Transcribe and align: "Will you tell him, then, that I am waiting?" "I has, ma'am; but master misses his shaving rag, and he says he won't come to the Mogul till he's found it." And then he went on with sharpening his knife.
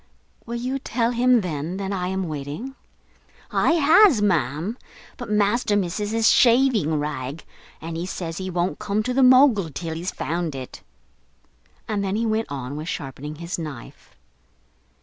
"Will 0.47 0.55
you 0.57 0.79
tell 0.79 1.11
him, 1.11 1.41
then, 1.41 1.77
that 1.77 1.91
I 1.93 2.07
am 2.07 2.27
waiting?" 2.27 2.73
"I 3.51 3.73
has, 3.73 4.19
ma'am; 4.19 4.75
but 5.15 5.29
master 5.29 5.75
misses 5.75 6.09
his 6.09 6.27
shaving 6.27 6.95
rag, 6.99 7.43
and 7.79 7.95
he 7.95 8.07
says 8.07 8.39
he 8.39 8.49
won't 8.49 8.79
come 8.79 9.03
to 9.03 9.13
the 9.13 9.21
Mogul 9.21 9.69
till 9.69 9.93
he's 9.93 10.09
found 10.09 10.55
it." 10.55 10.81
And 11.87 12.03
then 12.03 12.15
he 12.15 12.25
went 12.25 12.51
on 12.51 12.75
with 12.77 12.87
sharpening 12.89 13.35
his 13.35 13.59
knife. 13.59 14.15